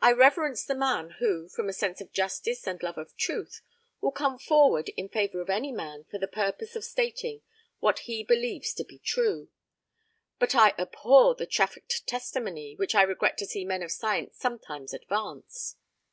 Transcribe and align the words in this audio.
I 0.00 0.12
reverence 0.12 0.62
the 0.64 0.76
man 0.76 1.16
who, 1.18 1.48
from 1.48 1.68
a 1.68 1.72
sense 1.72 2.00
of 2.00 2.12
justice 2.12 2.64
and 2.68 2.80
love 2.80 2.96
of 2.96 3.16
truth, 3.16 3.60
will 4.00 4.12
come 4.12 4.38
forward 4.38 4.88
in 4.90 5.08
favour 5.08 5.40
of 5.40 5.50
any 5.50 5.72
man 5.72 6.04
for 6.04 6.16
the 6.16 6.28
purpose 6.28 6.76
of 6.76 6.84
stating 6.84 7.42
what 7.80 7.98
he 8.06 8.22
believes 8.22 8.72
to 8.74 8.84
be 8.84 9.00
true; 9.00 9.48
but 10.38 10.54
I 10.54 10.74
abhor 10.78 11.34
the 11.34 11.44
trafficked 11.44 12.06
testimony 12.06 12.76
which 12.76 12.94
I 12.94 13.02
regret 13.02 13.36
to 13.38 13.46
see 13.46 13.64
men 13.64 13.82
of 13.82 13.90
science 13.90 14.36
sometimes 14.38 14.94
advance. 14.94 15.74